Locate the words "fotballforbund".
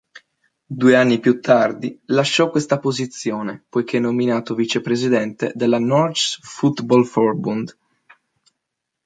6.41-7.77